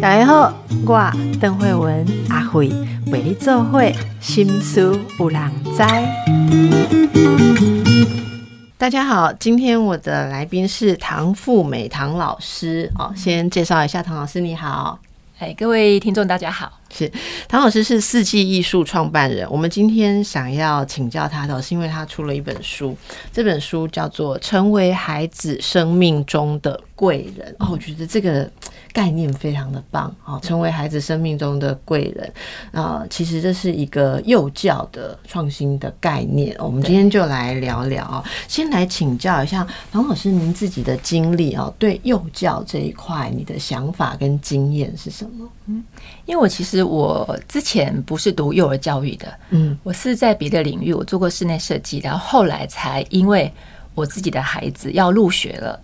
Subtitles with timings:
[0.00, 0.52] 大家好，
[0.86, 2.68] 我邓慧文阿慧
[3.06, 5.82] 为你做会心思有人知。
[8.76, 14.98] 大家好，今天我的来宾是唐富美唐老师哦，先介绍一下唐老师，你好。
[15.38, 17.10] 哎，各位听众大家好，是
[17.48, 19.48] 唐老师是四季艺术创办人。
[19.50, 22.96] 我们今天想要请教他的，是因为他出了一本书，
[23.32, 27.54] 这本书叫做《成为孩子生命中的贵人》。
[27.64, 28.48] 哦，我觉得这个。
[28.92, 30.38] 概念非常的棒哦！
[30.42, 32.30] 成为孩子生命中的贵人
[32.72, 36.54] 啊，其实这是一个幼教的创新的概念。
[36.58, 45.48] 我们今天就来聊聊啊，先来请教一下唐老师，您自己的经历哦，对幼教这一块，你的想法跟经验是什么？
[45.68, 45.82] 嗯，
[46.24, 53.52] 因为我其实我之前不是读幼儿教育的，嗯，我是在别的领域，我做过室内设计，然后后来才因为
[53.94, 55.80] 我自己的孩子要入学了。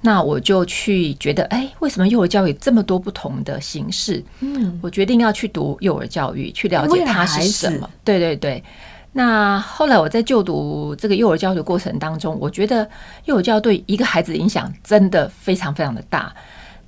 [0.00, 4.24] 那我就去觉得，哎，为什么幼儿教育这么多不同的形式？
[4.38, 7.90] 嗯，我决定要去读幼儿教育，去了解它是什么。
[8.04, 8.62] 对对对。
[9.10, 12.88] 那后来我在就读这个幼儿教育的过程当中，我觉得
[13.24, 16.32] 幼儿教育对一个孩子的影响真的非常非常的大。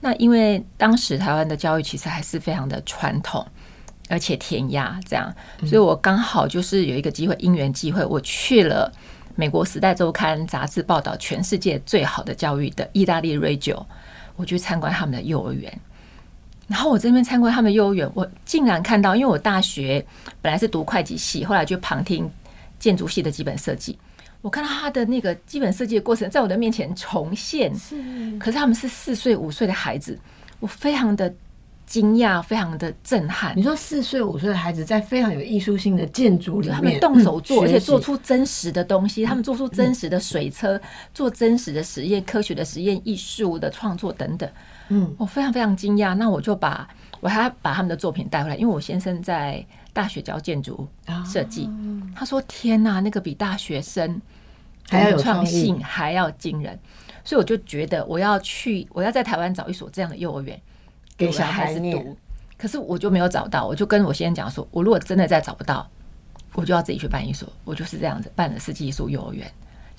[0.00, 3.46] 那因为当时台湾的教育其实还是非常的传统，
[4.08, 8.92] 而且填鸭这样，所以我刚好就是有一个机会，因缘机会，我去了。
[9.36, 13.82] 美国《时代周刊》杂志报道全世界最好的教育的意大利 Radio，
[14.36, 15.80] 我去参观他们的幼儿园。
[16.66, 20.04] 然后我这边参观他们幼儿园，我竟然看到，因为我大学
[20.42, 22.30] 本来是读会计系，后来就旁听
[22.78, 23.98] 建筑系的基本设计。
[24.42, 27.74] 我看到他的那个基本设计的过程，在我的面前重现。
[27.74, 27.96] 是，
[28.38, 30.18] 可是他们是四岁、五岁的孩子，
[30.58, 31.32] 我非常的。
[31.86, 33.52] 惊讶，非常的震撼。
[33.56, 39.24] 你说四岁五岁的孩子在非常有艺术性的建筑里面，他们动手做，而且做出真实的东西。
[39.24, 40.80] 他们做出真实的水车，
[41.12, 44.48] 做真实的实验，科学的实验，艺术的创作等等。
[44.90, 46.14] 嗯，我非常非常惊讶。
[46.14, 50.88] 那我就把我还把他们的作品带回来，因为我先生在大学教建筑
[51.26, 51.68] 设计。
[52.14, 54.20] 他说：“天呐，那个比大学生
[54.88, 56.78] 还要有创新，还要惊人。”
[57.24, 60.60] 所以我就觉得我要去，我要在台湾找一所这样的幼儿园。
[61.16, 62.16] 给小孩子读，
[62.56, 65.86] 可是我就没有找到，我就跟我先生讲说，我如果真的再找不到，
[66.54, 69.46] 我就要自己去办一所，我就是这样子办了世纪艺术幼儿园。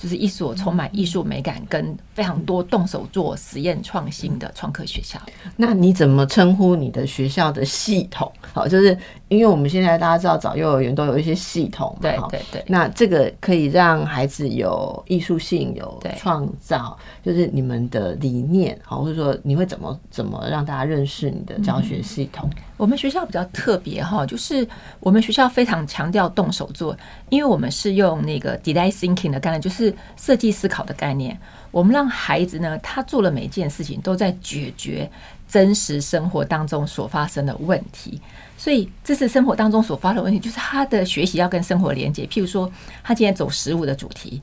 [0.02, 5.20] 就是一所充满艺术美感跟非常多动手做实验创新的创客学校。
[5.56, 8.32] 那你怎么称呼你的学校的系统？
[8.52, 8.98] 好，就是
[9.28, 12.64] 因为我们现在大家知道找幼儿园都有一些系统，对对对。
[12.66, 22.50] 那这个可以让孩子有艺术性、有创造，就是你们的理念，好，或者说你会怎么怎么让大家认识你的教学系统？
[22.82, 24.68] 我们学校比较特别哈，就是
[25.00, 26.98] 我们学校非常强调动手做，
[27.30, 31.38] 因为我们是用那个 design thinking 的概念，就是设计思考的概念。
[31.70, 35.08] 我们让孩子呢，他做了每件事情都在解决
[35.48, 38.20] 真实生活当中所发生的问题，
[38.58, 42.26] 所以这是生活当中所发生的问题，就是他的学习要跟生活连接。
[42.26, 42.68] 譬如说，
[43.04, 44.42] 他今天走食物的主题，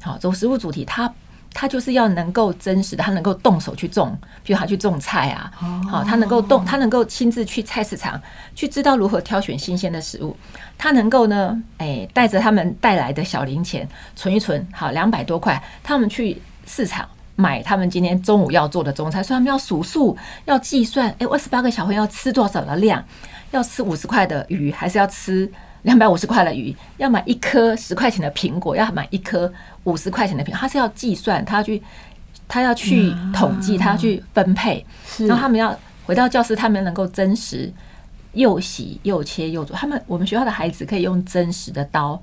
[0.00, 1.12] 好，走食物主题，他。
[1.52, 5.50] 他就是要能够真实的，他能够动手去种，比如他去种菜啊，
[5.90, 8.20] 好，他能够动，他能够亲自去菜市场
[8.54, 10.36] 去知道如何挑选新鲜的食物，
[10.78, 23.04] 他能够呢，哎，带着他们带来的小零钱存一存，好，两百多块，他们去市场买他们今天中午要做的中餐，所以他们要数数，要计算，哎，二十八个小朋友要吃多少的量，
[23.50, 25.50] 要吃五十块的鱼，还是要吃？
[25.82, 29.50] 两百五十块的鱼，要买一颗十块钱的苹果，要买一颗
[29.84, 31.82] 五十块钱的苹果，他是要计算，他要去，
[32.46, 34.84] 他要去统计，他要去分配，
[35.20, 35.74] 然后他们要
[36.04, 37.72] 回到教室，他们能够真实
[38.34, 39.72] 又洗又切又煮。
[39.72, 42.20] 他们我们学校的孩子可以用真实的刀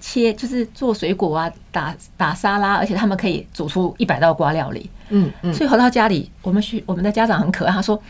[0.00, 4.90] 切，就是做水果啊，打打沙拉，而且他们可以煮出一百道瓜料理。
[5.10, 8.02] 嗯嗯，所以回到家里，我们学我们的家长很可爱，他说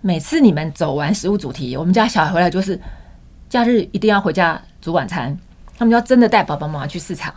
[0.00, 2.80] 每次你们走完食物主题，我们家小孩回来就是。
[3.48, 5.36] 假日一定要回家煮晚餐，
[5.78, 7.34] 他们要真的带爸爸妈妈去市场，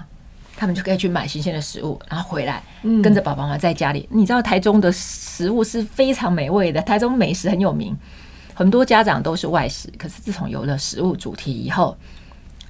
[0.57, 2.61] 他们就可以去买新鲜的食物，然后回来
[3.01, 4.07] 跟着爸爸妈妈在家里。
[4.11, 7.97] 你知道台中的食物是非常美味的，台中美食很有名，
[8.53, 9.90] 很多家长都是外食。
[9.97, 11.96] 可是自从有了食物主题以后，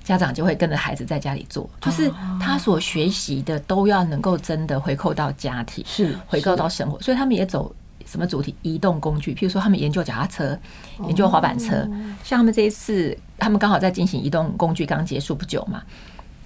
[0.03, 7.73] 家长就会跟着孩子在家里做，就是他所学习的都要能够真的回扣到家庭，是回扣到生活，所以他们也走。
[8.07, 8.55] 什么主题？
[8.61, 10.57] 移动工具，譬如说他们研究脚踏车，
[11.05, 11.87] 研究滑板车。
[12.23, 15.81] 像他们这一次，他们刚好在进行移动工具刚结束不久嘛，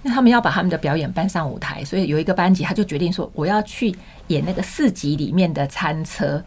[0.02, 3.94] 那他们要把他们的表演搬上舞台，所以有一个班级他就决定说，我要去
[4.28, 6.42] 演那个四级里面的餐车。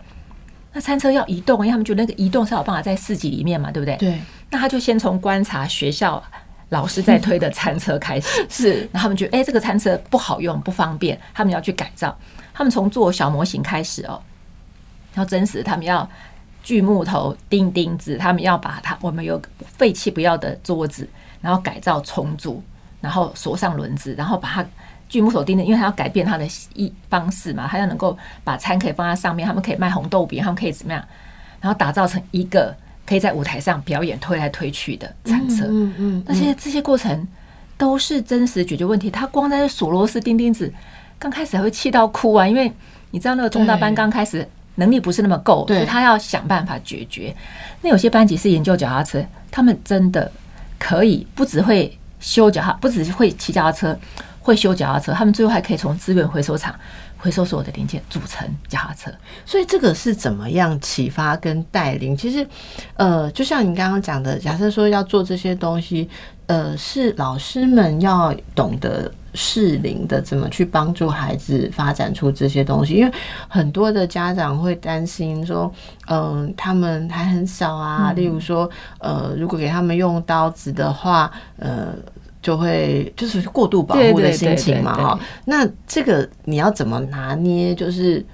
[0.72, 3.96] 那餐车要移动，因为他们觉得那个移动才有办法在四级里面嘛，对不对？
[3.98, 4.20] 对。
[4.52, 6.24] 那他就先从观察学校
[6.70, 8.88] 老师在推的餐车开始， 是。
[8.92, 12.16] 然后他们觉得，哎，这个餐车不好用，不方便，他们要去改造。
[12.54, 14.22] 他们从做小模型开始哦，
[15.20, 16.10] 然后真实，他们要
[16.64, 21.06] 锯木头、钉钉子，他们要把它我们有废弃不要的桌子，
[21.42, 22.64] 然后改造重组，
[23.02, 24.66] 然后锁上轮子，然后把它
[25.10, 31.04] 锯木头钉的，因为他要改变他的一方式嘛，他要能够把餐可以放在上面，他们可以卖红豆饼，他们可以怎么样，
[31.60, 32.74] 然后打造成一个
[33.06, 35.66] 可以在舞台上表演推来推去的餐车。
[35.68, 37.28] 嗯嗯，那些这些过程
[37.78, 39.12] 都是真实解决问题。
[39.12, 40.74] 他光在锁螺丝、钉钉子，
[41.18, 42.72] 刚开始还会气到哭啊，因为
[43.12, 44.48] 你知道那个中大班刚开始
[44.80, 47.36] 能力不是那么够，所以他要想办法解决。
[47.82, 50.32] 那有些班级是研究脚踏车，他们真的
[50.80, 53.98] 可以不只会修脚踏，不只是会骑脚踏车，
[54.40, 56.74] 会修脚踏车，他们最后还可以从资源回收厂
[57.18, 59.12] 回收所有的零件组成脚踏车。
[59.46, 62.18] 所以这个是怎么样启发跟带领？
[62.18, 62.48] 其实，
[62.96, 66.10] 呃，就像你刚刚讲的，假设说要做这些东西，
[66.50, 73.14] 呃，是老师们要懂得适龄的怎么去帮助孩子发展出这些东西，因为
[73.48, 75.72] 很多的家长会担心说，
[76.08, 78.68] 嗯、他们还很小啊，例如说，
[78.98, 81.94] 呃，如果给他们用刀子的话，呃。
[82.42, 85.20] 就会就是过度保护的心情嘛，哈。
[85.44, 87.76] 那这个你要怎么拿捏？
[87.76, 88.26] 就是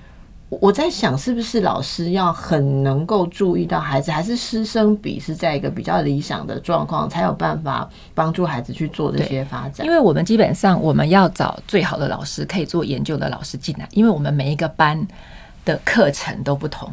[0.55, 9.91] 我我在想，是不是老师要很能够注意到孩子，还是师生比是在一个比较理想的状况，才有办法帮助孩子去做这些发展因？
[9.91, 15.05] 为我们基本上我们要找最好的老师，可以做研究的老师进来，因为我们每一个班
[15.63, 16.91] 的课程都不同，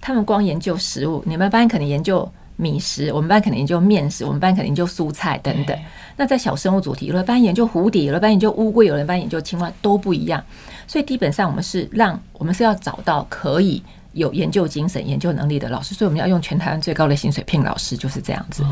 [0.00, 5.76] 他们光研究食物，你们班可能研究米食，我们班肯定就面食，我们班肯定就蔬菜等等。
[6.16, 10.42] 那在小生物主题，有的班研究蝴蝶，有的班研究乌龟，有的班研究青蛙，都不一样。
[10.86, 18.62] 所以基本上我们是让我们是要找到可以有研究精神、研究能力的老师，所以我们要用全台湾最高的薪水聘老师，就是这样子。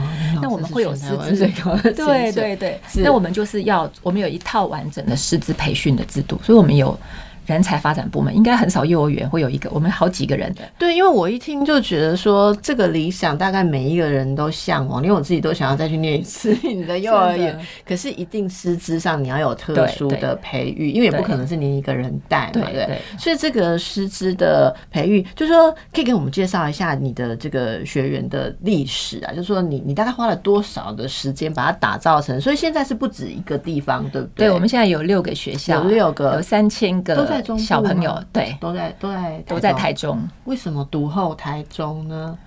[0.41, 6.97] 那我们会有师资最高的薪对水对对，是那我们就是要我们有一套完整的师资培训的制度，所以我们有
[7.53, 10.63] 人才发展部门，应该很少幼儿园会有一个，我们好几个人的。
[10.79, 17.59] 对，因为我一听就觉得说这个理想大概每一个人都向往，连我自己都想要再去念一次你的幼儿园。
[17.87, 34.47] 可是一定师资上你要有特殊的培育，因为也不可能是你一个人带嘛，对对不对对所以这个师资的培育，就说可以给我们介绍一下你的这个学员的历史啊，就说你你大概花了多少的时间把它打造成，所以现在是不止一个地方，对不对？
[34.47, 40.19] 对，我们现在有六个学校，有六个有三千个都在中小朋友，对，都在都在都在台中。
[40.45, 42.39] 为什么读后台中呢？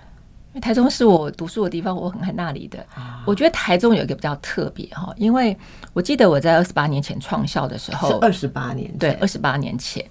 [0.53, 2.79] 因为台中是我读书的地方，我很爱那里的。
[2.95, 5.57] 啊我觉得台中有一个比较特别哈，因为
[5.93, 10.03] 我记得我在二十八年前创校的时是候，二十八年，对，二十八年前。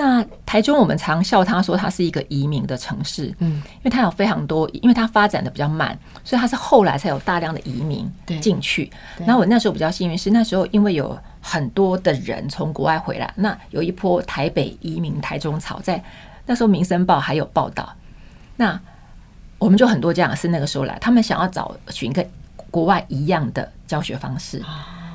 [0.00, 8.08] 那台中我们常笑他说他是一个移民的城市，嗯，因为它有非常多，因为它发展的比较慢，所以它是后来才有大量的移民
[8.40, 8.88] 进去。
[9.26, 16.00] 那我那时候比较幸运是那时候因为有很多的人从国外回来，那有一波台北移民台中潮，在
[16.46, 17.92] 那时候《民生报》还有报道，
[18.54, 18.80] 那
[19.58, 22.24] 我们就很多家长是那个时候来，他们想要找寻个
[22.70, 24.62] 国外一样的教学方式。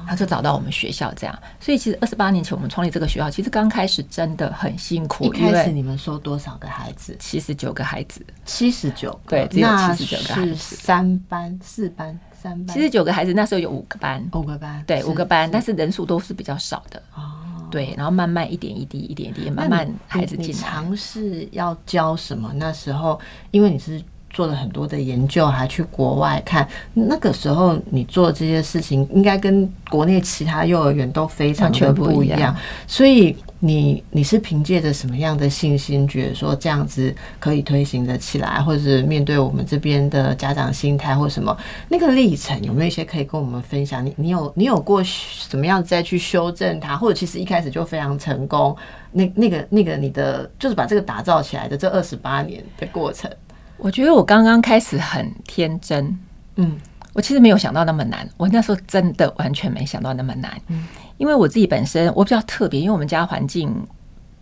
[0.07, 7.15] 他就找到我们学校这样，所以其实二十八年前我们创立这个学校，其实刚开始真的很辛苦，一开始你们收多少个孩子？
[7.19, 17.39] 七十九个孩子，七十九个，对只有七十九个孩子是三班、四班、三班，七十九个孩子，那时候有五个班，五个班，对，是五个班，但是是人数都是比较少的，哦。
[17.71, 20.61] 对，然后慢慢一点一滴，一点一滴，慢慢孩子进来。
[20.61, 22.51] 尝试要教什么？
[22.53, 23.99] 那时候，因为你是
[24.33, 32.55] 做了很多的研究，还去国外看，那个时候你做这些事情，应该跟国内其他幼儿园都非常的不不一样。
[32.87, 41.55] 所以你你是凭借着什么样的信心，觉得说这样子可以推行的起来，或者是面对我们这边的家长心态或什么
[41.87, 44.03] 那个历程，有没有一些可以跟我们分享？
[44.03, 45.01] 你你有你有过
[45.47, 48.75] 怎么样再去修正它，或者其实一开始就非常成功？
[49.15, 53.29] 那那个那个你的就是把这个打造起来的这二十八年的过程，
[53.77, 56.17] 我觉得我刚刚开始很天真，
[56.55, 56.77] 嗯，
[57.13, 60.85] 我其实没有想到那么难，我那时候真的完全没想到那么难，嗯
[61.17, 63.71] 因为我自己本身我比较特别，因为我们家环境，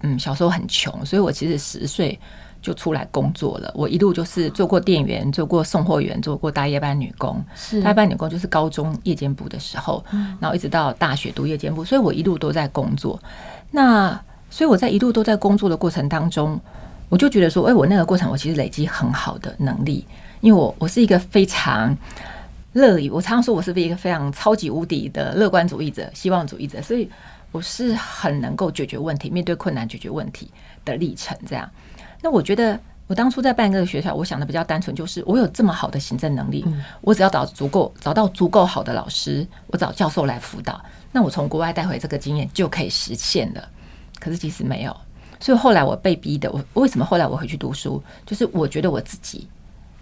[0.01, 2.17] 嗯，小时候很穷，所以我其实十岁
[2.61, 3.69] 就出来工作了。
[3.75, 7.43] 我一路就是做过店员，做过送货员，做过大夜班女工。
[7.55, 10.03] 是大夜班女工就是高中夜间部的时候，
[10.39, 13.21] 然后一直到大学读夜间部，所以我一路都在工作。
[13.69, 14.19] 那
[14.49, 16.59] 所以我在一路都在工作的过程当中，
[17.11, 20.07] 我就觉得说，哎、我那个过程我其实累积很好的能力，
[20.39, 21.93] 因为我我是一个非常
[22.71, 27.09] 乐于，我常常说我是一个非常超级无敌的乐观主义者、希望主义者，所以
[27.51, 30.49] 我是很能够解决问题、面对困难解决问题
[30.85, 31.37] 的历程。
[31.45, 31.69] 这样，
[32.21, 36.65] 那我觉得我当初在办这个学校，我想的比较单纯，就是我有这么好的行政能力，
[37.01, 43.67] 我只要找足够找到足够好的老师，我找教授来辅导，那我从国外带回这个经验就可以实现了。
[44.17, 44.95] 可是其实没有，
[45.41, 48.01] 所以后来我被逼的，我为什么后来我回去读书？
[48.25, 49.47] 就是我觉得我自己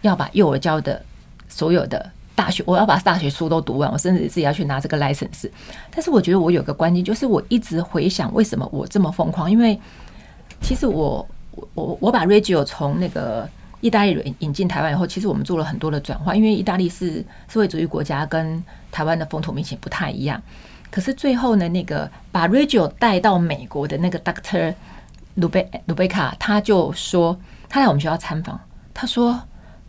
[0.01, 1.01] 要把幼儿教的
[1.47, 5.49] 所有的大学，我要把大学书都读完，我甚至自己要去拿这个 license。
[5.89, 9.79] 但是我觉得我有个关键，就是我一直回想为什么我这么疯狂，因为
[10.61, 11.25] 其实我
[11.73, 20.41] 我我把 radio 从那个意大利人引进台湾以后，其实我们做了很多的转换，因为意大利是社会主义国家，跟台湾的风土民情不太一样。
[20.91, 24.73] 可是最后呢，那个把 radio 带到美国的那个 Doctor
[25.39, 28.59] 卢贝卢贝卡，他就说他来我们学校参访，
[28.93, 29.41] 他说：“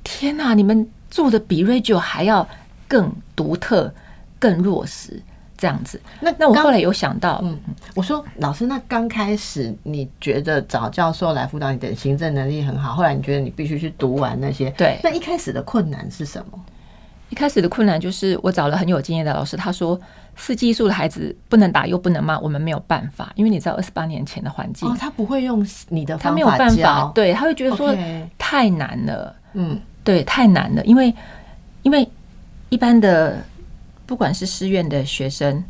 [0.02, 2.48] 天哪，你们做的比 radio 还要
[2.88, 3.92] 更独特、
[4.38, 5.22] 更落实。”
[5.60, 7.54] 这样子，那那我后来有想到，嗯，
[7.94, 16.58] 我说老师，那刚开始你觉得找教授来辅导你的行政能力很好，后来你觉得你必须去读完那些，对，那一开始的困难是什么？
[17.28, 20.00] 一开始的困难就是我找了很有经验的老师，他说
[20.36, 27.94] 四技术的孩子不能打又不能骂，我们没有办法，因为你知道二十八年前的环境，哦，他不会用你的，他没有办法，对，他会觉得说
[28.38, 31.14] 太难了，嗯，对，太难了，因为
[31.82, 32.08] 因为
[32.68, 33.42] 一般的。
[34.06, 35.62] 不管是师院的学生，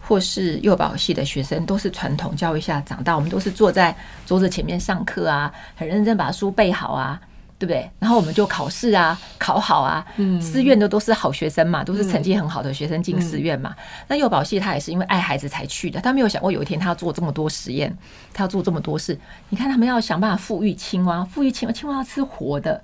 [0.00, 3.14] 或是幼保系的学生，都是传统教育下长大。
[3.14, 3.94] 我们都是坐在
[4.26, 7.20] 桌子前面上课啊，很认真把书背好啊，
[7.58, 7.90] 对不对？
[7.98, 10.04] 然后我们就考试啊，考好啊。
[10.16, 13.74] 嗯，师院的都是好学生嘛，都是成绩很好的学生进师院嘛。
[14.08, 17.96] 那幼保系他也是因为爱孩子才去的，他没有想过有一天他要做这么多实验，
[18.32, 19.18] 他要做这么多事。
[19.48, 22.82] 你看他们要想办法富裕青蛙，富裕青蛙，青蛙要吃活的。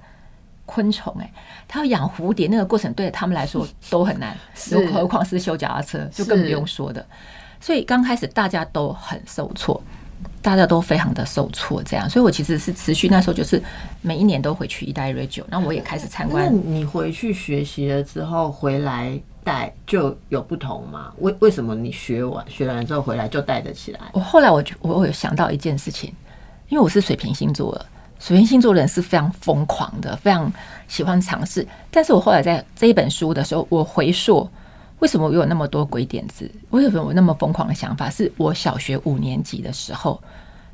[0.66, 1.28] 昆虫哎，
[1.66, 4.36] 他要养蝴蝶，那个过程对他们来说都很难，
[4.92, 7.04] 何况是修脚踏车，就更不用说的。
[7.60, 9.82] 所以刚开始大家都很受挫，
[10.42, 12.08] 大家都非常的受挫，这样。
[12.08, 13.62] 所以我其实是持续那时候就是
[14.00, 16.46] 每一年都回去一代 radio，那我也开始参观。
[16.46, 21.12] 那你回去学习了之后回来带就有不同吗？
[21.18, 24.00] 为为什么你学完学完之后回来就带得起来？
[24.12, 26.12] 我后来我就我有想到一件事情，
[26.68, 27.86] 因为我是水瓶星座的。
[28.18, 30.52] 水瓶星座人是非常疯狂的，非常
[30.86, 31.66] 喜欢尝试。
[31.90, 34.46] 但是我后来在这一本书的时候，我回溯
[35.00, 40.22] 为什么我有那么多鬼点子，为什么我那么疯狂的想法，是我小学五年级的时候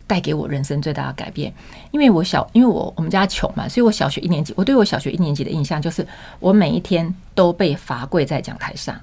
[0.06, 1.52] 带给我人生最大的改变。
[1.90, 6.06] 因为我小，因为我我们家穷嘛，所以我小学一年级，我对我小学一年级的印象就是，
[6.38, 8.94] 我每一天都被罚跪在讲台上，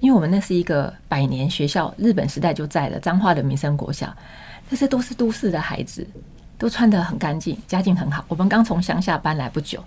[0.00, 4.14] 因为我们那是一个百年学校，日本时代就在的彰化的民生国小，
[4.68, 6.06] 那些都是都市的孩子。
[6.58, 8.24] 都穿得很干净，家境很好。
[8.28, 9.82] 我们刚从乡下搬来不久，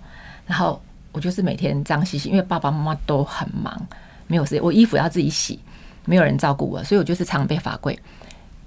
[0.46, 0.78] 然后
[1.10, 3.74] 我就是每天脏兮兮，因为爸爸妈妈都很忙，
[4.26, 4.62] 没有时间。
[4.62, 5.58] 我衣服要自己洗，
[6.04, 7.98] 没有人照顾我，所以我就是常被罚跪。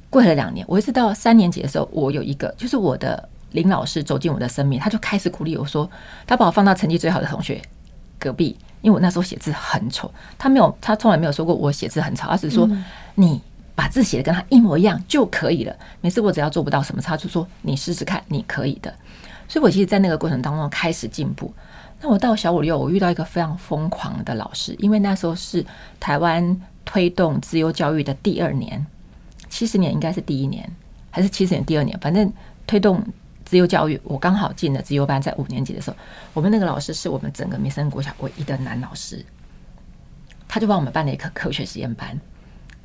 [0.10, 5.90] 跪了两年，我一直到三年级的时候，我有一个就是我的林老师走进我的生命，他就开始鼓励我说，
[6.26, 7.62] 他把我放到成绩最好的同学
[8.18, 10.12] 隔壁，因为我那时候写字很丑。
[10.38, 12.70] 他没有，他从来没有说过我写字很丑，他只是说
[13.16, 13.42] 你。
[13.76, 15.74] 把字写的跟他一模一样就可以了。
[16.02, 18.94] 每次我只要做不到什么，他就说你试试看，你可以的。
[19.48, 21.50] 所以，我其实，在那个过程当中开始进步。
[22.02, 25.66] 那我到小五六，我遇到一个非常疯狂的老师，因为那时候是
[26.00, 28.86] 台湾推动自由教育的第二年，
[29.50, 30.70] 七十年应该是第一年，
[31.12, 31.98] 还是七十年第二年？
[32.00, 32.32] 反正
[32.66, 33.04] 推动
[33.44, 35.98] 自由教育，我刚好进了自由班，在五年级的时候，
[36.34, 39.26] 我们那个老师是我们整个民生国小唯一的男老师，
[40.48, 42.18] 他就帮我们办了一个科学实验班。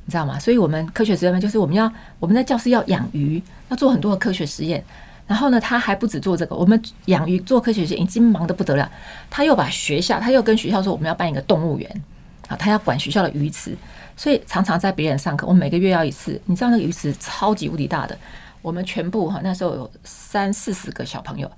[0.07, 0.37] 你知道吗？
[0.37, 4.83] 所以，我们科学实验班就是我们要我们在教室要养鱼，要做很多的科学实验。
[5.27, 8.89] 然后呢，他还不止做这个，我们养鱼做科学实验已经忙得不得了。
[9.29, 12.03] 他又把学校，他又跟学校说我们要办一个动物园
[12.47, 13.75] 啊，他要管学校的鱼池，
[14.15, 16.39] 所以常常在别人上课，我每个月要一次。
[16.45, 18.17] 你知道那个鱼池超级无敌大的，
[18.61, 21.51] 我们全部哈那时候有三四十个小朋友，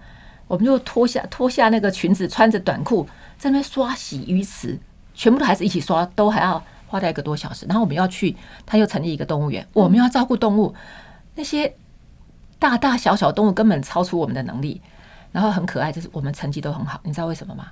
[0.47, 3.05] 我们就脱下脱下那个裙子，穿着短裤
[3.37, 4.79] 在那边刷洗鱼池，
[5.13, 6.63] 全部都孩子一起刷，都还要。
[6.89, 8.33] 花掉一个多小时，然后我们要去，
[8.65, 10.73] 他又成立一个动物园，我们要照顾动物，
[11.35, 11.75] 那些
[12.59, 14.81] 大大小小动物根本超出我们的能力，
[15.31, 17.67] 然后很可爱，就是我们成绩都很好，你知道为什么吗？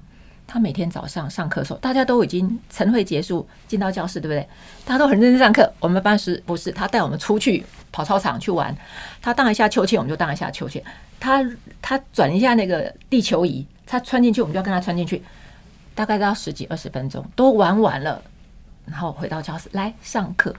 [0.48, 4.48] 他每天早上上课的时候，大家都已经晨会结束，进到教室，对不对？
[4.86, 5.68] 大家都很认真上课。
[5.80, 8.75] 我们班是不是他带我们出去跑操场去玩？
[9.24, 10.84] 他荡一下秋千，我们就荡一下秋千。
[11.20, 11.44] 他
[11.82, 15.24] 他转一下那个地球仪，他穿进去，我们就要跟他穿进去，
[15.96, 18.22] 大概都要十几二十分钟，都玩完了。
[18.86, 20.56] 然后回到教室来上课，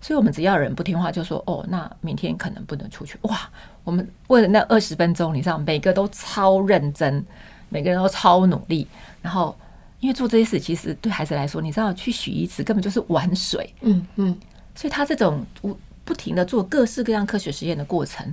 [0.00, 3.18] 所以我们只要有人不听话，就说哦，那明天可能不能出去。
[3.22, 3.48] 哇，
[3.82, 7.24] 我们为了那二十分钟，你知道，每个都超认真，
[7.68, 8.86] 每个人都超努力。
[9.22, 9.56] 然后，
[10.00, 13.74] 因为做这些事，其实对孩子来说，你知道，去洗一次根本就是玩水。
[13.80, 14.38] 嗯嗯。
[14.74, 18.32] 所以他这种不不停的做各式各样科学实验的过程，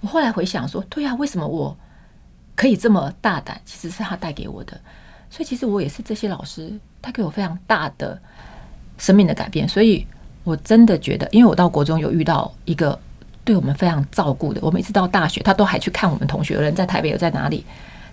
[0.00, 1.74] 我后来回想说，对呀，为什么我
[2.54, 3.58] 可以这么大胆？
[3.64, 4.78] 其实是他带给我的。
[5.30, 8.20] 所以其实我也是这些老师，他给我非常大的
[8.98, 9.68] 生命的改变。
[9.68, 10.06] 所以
[10.46, 12.96] 我真的觉得，因为我到国中有遇到一个
[13.44, 14.60] 对我们非常照顾的。
[14.62, 17.66] 我们一直到大学，他都还去看我们同学，有人在台北，有在哪里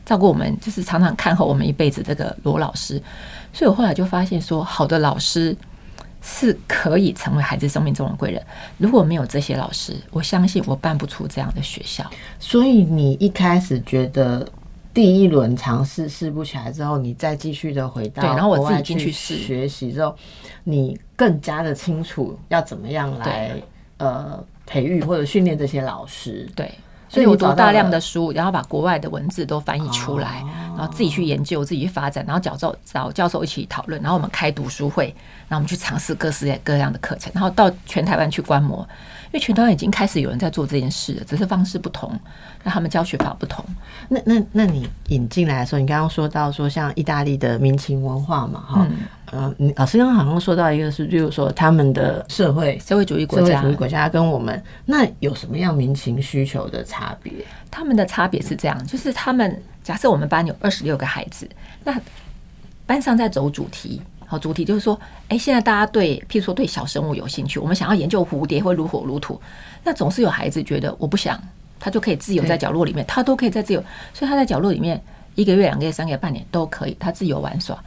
[0.03, 2.01] 照顾我们，就是常常看候我们一辈子。
[2.01, 2.99] 这个罗老师，
[3.53, 5.55] 所以我后来就发现说，好的老师
[6.23, 8.41] 是可以成为孩子生命中的贵人。
[8.79, 12.03] 如果没有这些老师，我相信我办不出这样的学校。
[12.39, 14.47] 所以你一开始觉得。
[14.93, 20.15] 第一轮尝试试不起来之后，你再继续的回到对，然后我自己进去试学习之后，
[20.63, 23.53] 你更加的清楚要怎么样来
[23.97, 26.47] 呃培育或者训练这些老师。
[26.55, 26.71] 对，
[27.09, 30.43] 所以我读大量的书，然后把国外的文字都翻译出来，
[30.77, 35.05] 然后自己去研究，自己去发展，然后教授找教授一起讨论，然后我们开读书会，
[35.47, 38.87] 然后我们去尝试各式各样的课程，然后到全台湾去观摩。
[39.33, 42.11] 因为全台湾已经开始有人在做这件事了，只是方式不同，
[42.63, 43.65] 那他们教学法不同。
[44.07, 48.87] 那那那你引进来的时候，你刚刚说到说像意大利的民情文化嘛，哈，
[49.31, 57.33] 嗯，你老师刚刚好像说到一个是，就是说他们的社会社会主义国家，社会主义国家跟我们那有什么样民情需求的差别？
[57.71, 61.49] 他们的差别是这样，就是他们假设我们班有二十六个孩子，
[61.83, 61.99] 那
[62.85, 63.99] 班上在走主题。
[64.25, 69.39] 好，主题就是说，哎，现在大家对，譬如说对小生物有兴趣，我们想要研究蝴蝶或如火如荼，
[69.83, 71.39] 那总是有孩子觉得我不想，
[71.79, 75.01] 他就可以自由在角落里面，他都可以在自由，所以他在角落里面
[75.35, 77.77] 一个月、两个月、三个月、半年都可以，他自由玩耍。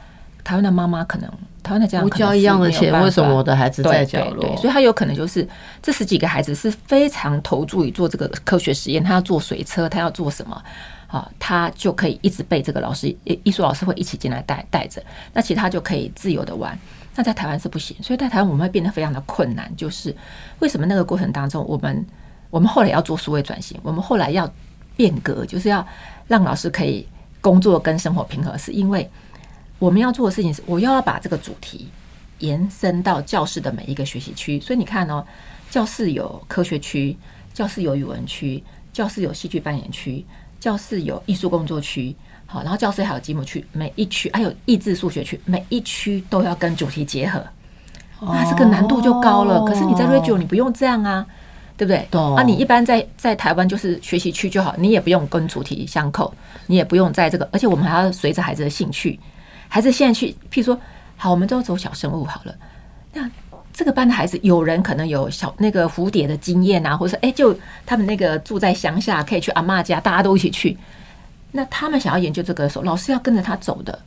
[0.43, 1.29] 台湾的妈妈可能，
[1.61, 4.55] 台湾的家长交一样的钱，为什么我的孩子在角落？
[4.55, 5.45] 所以他有可能就是
[5.83, 10.63] 这十几个孩子是非常投注于做这个科学实验，他要做水车，他要做什么？
[11.07, 15.01] 啊，他就可以一直被这个老师艺术老师会一起进来带带着，
[15.33, 16.77] 那其他就可以自由的玩。
[17.15, 19.73] 那在台湾是不行，所以在台湾我们会变得非常的困难。
[19.75, 20.15] 就是
[20.59, 22.05] 为什么那个过程当中，我们
[22.49, 24.47] 我们后来要做数位转型，我们后来要
[24.95, 25.83] 变革，就是要
[26.27, 27.07] 让老师可以
[27.41, 29.09] 工作跟生活平衡，是因为
[29.79, 31.87] 我们要做的事情是，我又要把这个主题
[32.39, 34.59] 延伸到教室的每一个学习区。
[34.59, 35.25] 所以你看哦，
[35.71, 37.17] 教室有科学区，
[37.53, 40.23] 教室有语文区，教室有戏剧扮演区。
[40.59, 47.43] 教室有艺术工作区，好，然后教室还有积木区，每一区还有益智数学区，每一区都要跟主题结合，
[48.19, 49.63] 那这个难度就高了。
[49.65, 51.25] 可是你在 Radio 你不用这样啊，
[51.77, 52.07] 对不对？
[52.35, 56.33] 啊，你一般在在台湾就是学习区就好，你也不用跟主题相扣，
[56.65, 59.19] 你也不用在这个，而且我们还要随着孩子的兴趣，
[59.67, 60.79] 孩子现在去，譬如说，
[61.15, 62.55] 好，我们都走小生物好了，
[63.13, 63.29] 那。
[63.77, 70.75] 这个班的孩子，有人可能有小那个蝴蝶的经验啊，或者说，哎，就他们那个住在乡下，可以去阿妈家，大家都一起去。
[71.51, 73.99] 那他们想要研究这个的时候，老师要跟着他走的，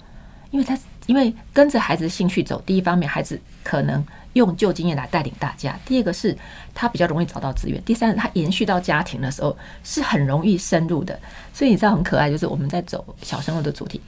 [0.51, 2.61] 因为他因为跟着孩子的兴趣走。
[2.67, 6.37] 第一方面，孩子可能用旧经验来带领大家；第二个是
[6.75, 11.17] 他比较容易找到资源；第三，他延续到家庭的时候是很容易深入的。
[11.53, 14.01] 所以你知道很可爱，就是我们在走小生物的主题，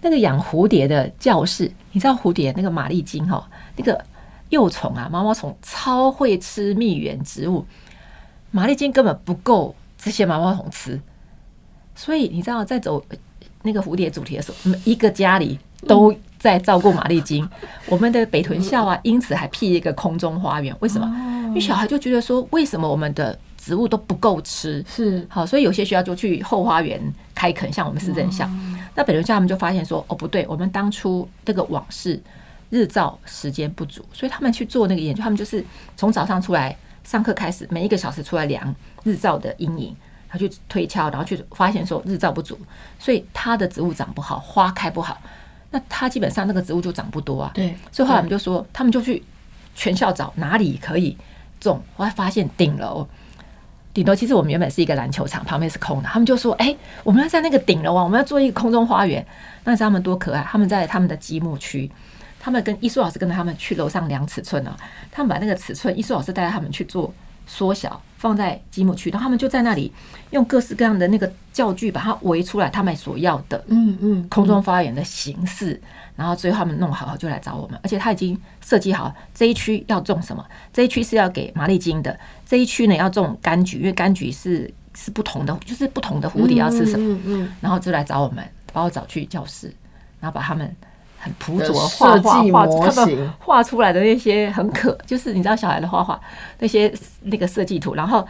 [0.00, 4.02] 那个养蝴蝶的教室，你知道蝴蝶那个玛丽金哈，那个。
[4.50, 7.64] 幼虫啊，毛毛虫超会吃蜜源植物，
[8.50, 11.00] 马丽金根本不够这些毛毛虫吃，
[11.94, 13.02] 所以你知道，在走
[13.62, 17.46] 那个蝴蝶主题的时候，每一个家里都在照顾马丽金。
[17.86, 20.74] 我们的北屯校啊，因此还辟一个空中花园。
[20.80, 21.06] 为什么？
[21.48, 24.84] 因为小孩就觉得说，为什么我们的植物都不够吃？
[24.88, 27.00] 是好，所以有些学校就去后花园
[27.34, 28.48] 开垦，像我们市政校。
[28.94, 32.20] 那北屯校他们就发现说，哦，不对，我们当初这个往事。
[32.70, 35.22] 日照时间不足，所以他们去做那个研究。
[35.22, 35.64] 他们就是
[35.96, 39.96] 从早上出来上课开始，每一个小时出来量日照的阴影，
[40.28, 42.58] 然后去推敲，然后去发现说日照不足，
[42.98, 45.20] 所以它的植物长不好，花开不好。
[45.72, 47.50] 那它基本上那个植物就长不多啊。
[47.54, 47.74] 对。
[47.92, 49.22] 所以后来我们就说，他们就去
[49.74, 51.16] 全校找哪里可以
[51.60, 51.82] 种。
[51.96, 53.06] 后来发现顶楼，
[53.92, 56.08] 顶楼其实我们原本是一个篮球场，旁边是空的。
[56.08, 59.24] 他们就说：“哎，我们要在那个顶楼啊，我们要做一个空中花园。”
[59.64, 60.42] 那他们多可爱？
[60.42, 61.90] 他们在他们的积木区。
[62.42, 64.74] 他们跟艺术老师跟着他们去楼上量尺寸呢，
[65.12, 67.12] 他们把那个尺寸，艺术老师带着他们去做
[67.46, 69.92] 缩小，放在积木区，然后他们就在那里
[70.30, 75.78] 用各式各样的那个教具把它围出来，他们所要的嗯嗯空中花园的形式，
[76.16, 89.74] 然后最后他们弄好就来找我们，而且他已经设计好这一区要种什么，这一区是要给玛丽金的，这一区呢要种柑橘，因为柑橘是是不同的，就是不同的蝴蝶要吃什么，嗯嗯，然后就来找我们，把我找去教室，
[90.20, 90.74] 然后把他们。
[91.20, 96.18] 很朴拙画画画，他们画出来的那些很可，就是你知道小孩的画画
[96.58, 98.26] 那些那个设计图，然后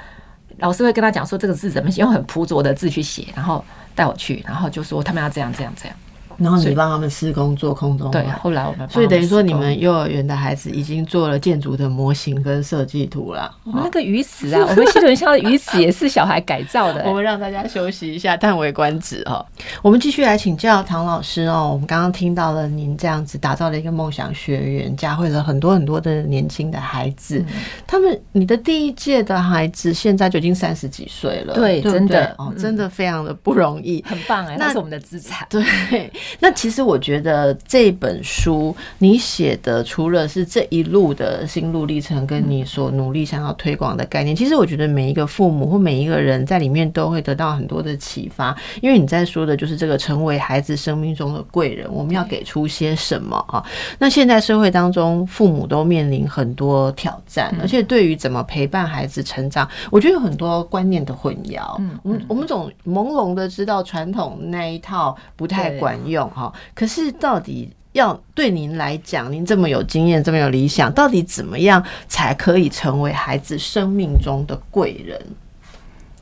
[0.59, 5.97] 老师会跟他讲说这个字怎么写，用很朴拙的字去写，然后带我去，然后就说他们要这样这样这样。
[6.41, 13.55] 然后你帮他们施工做空中对，环后来我们所以等于说，你们幼儿园的孩子已经做了建筑的模型跟设计图了。
[13.65, 19.45] 我们那个鱼池啊， 我们西屯校的鱼池也是小孩改造的、我们让大家休息一下，叹为观止哦。
[19.83, 21.69] 我们继续来请教唐老师哦。
[21.73, 27.45] 我们刚刚听到了您这样子打造了一个梦想学园，教会了很多很多的年轻的孩子。
[27.87, 34.03] 他们，你的第一届的孩子现在就已经三十几岁了，对不真的哦，嗯真的非常的不容易。
[34.09, 35.47] 很棒哎、那那是我们的资产。
[35.51, 53.65] 对，那其实我觉得这本书你写的，除了是这一路的心路历程，跟你所努力想要推广的概念，其实我觉得每一个父母或每一个人在里面都会得到很多的启发，因为你在说的就是这个成为孩子生命中的贵人，我们要给出些什么啊？
[53.99, 61.77] 那现在社会当中，父母都面临很多挑战，而且对于怎么陪伴孩子成长，我觉得有很多观念的混淆。
[61.79, 75.21] 嗯我们我们总朦胧的知道传统那一套不太管用哈，可是到底要对您来讲，您这么有经验，这么有理想，到底怎么样才可以成为孩子生命中的贵人？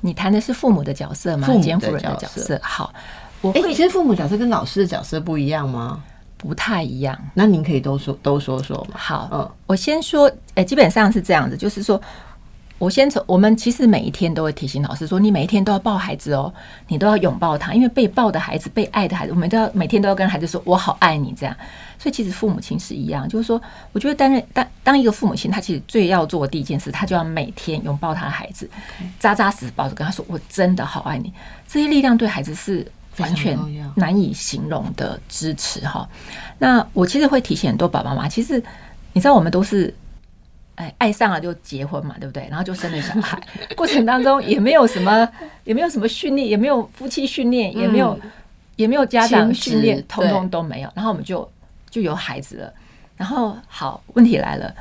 [0.01, 1.47] 你谈的是父母的角色吗？
[1.47, 2.59] 父母的角色。
[2.63, 2.95] 好，
[3.41, 6.03] 我哎、会其实父母角色跟老师的角色不一样吗？
[6.37, 7.19] 不太一样。
[7.35, 8.95] 那您可以都说都说说嘛。
[8.97, 12.01] 好，嗯我先说，诶、基本上是这样子，就是说，
[12.79, 16.53] 我先从我们其实每一天都会提醒老师说，你每一天都要抱孩子哦，
[16.87, 21.55] 你都要拥抱他，因为被抱的孩子、被爱的孩子，我们都要每天都要跟孩子说“我好爱你”这样。
[21.99, 23.61] 所以其实父母亲是一样，就是说，
[23.91, 28.71] 我觉得担任当当一个父母亲，他其实最要做的第一件事，他就要每天拥抱他的孩子，
[29.19, 31.33] 扎扎实实抱着跟他说：“我真的好爱你。”
[31.67, 32.87] 这些力量对孩子是
[33.17, 33.59] 完全
[33.97, 36.09] 难以形容的支持哈。
[36.59, 38.63] 那我其实会提醒很多爸爸妈妈，其实
[39.13, 39.93] 你知道我们都是。
[40.79, 42.47] 哎，爱上了就结婚嘛，对不对？
[42.49, 43.37] 然后就生了小孩，
[43.77, 45.29] 过程当中也没有什么，
[45.65, 48.17] 也没有什么训练，也没有夫妻训练，也没有，
[48.77, 50.91] 也没有家长训练，通通都没有。
[50.95, 51.51] 然后我们就
[51.91, 52.73] 就有孩子了。
[53.17, 54.73] 然后好，问题来了，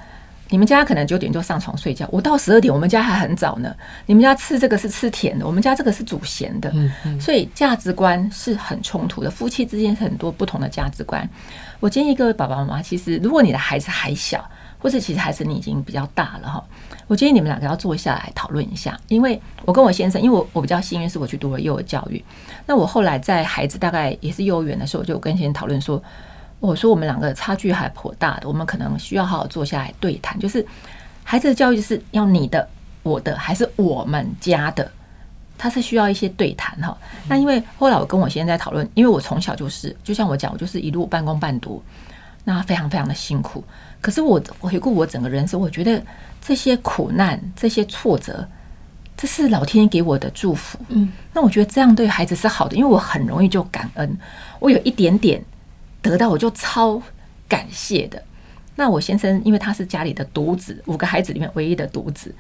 [0.50, 3.76] 你们家可能九点就上床睡觉，我到十二点，我们家还很早呢。
[4.06, 6.72] 你们家吃这个是吃甜的，我们家这个是煮咸的。
[7.20, 11.28] 所以价值观是很冲突的，夫妻之间很多不同的价值观。
[11.80, 14.48] 我建议各位爸爸妈妈，其实如果你的孩子还小，
[14.88, 16.64] 或者其实孩子你已经比较大了哈，
[17.08, 18.98] 我建议你们两个要坐下来讨论一下。
[19.10, 22.24] 因为我跟我先生，因为我我比较幸运，是我去读了幼儿教育。
[22.66, 26.02] 那我后来在孩子大概也是幼儿园的时候，我就跟先生讨论说，
[26.62, 30.66] 我说我们两个差距还颇大的，我们可能需要好好坐下来对谈，就是
[31.26, 32.66] 孩子的教育是要你的、
[33.04, 34.90] 我的，还是我们家的？
[35.58, 36.98] 他是需要一些对谈哈。
[37.28, 41.84] 那因为后来我跟我先生在讨论，因为我从小就是，就像我讲，我就是一路半工半读，
[42.46, 43.62] 那非常非常的辛苦。
[44.02, 46.02] 可是我回顾我整个人生，我觉得
[46.42, 48.48] 这些苦难、这些挫折，
[49.18, 50.78] 这是老天给我的祝福。
[50.90, 54.18] 嗯，那我觉得这样对孩子是好的，因为我很容易就感恩，
[54.60, 55.44] 我有一点点
[56.02, 57.02] 得到，我就超
[57.48, 58.24] 感谢的。
[58.76, 62.34] 那我先生因为他是家里的独子，五个孩子里面唯一的独子，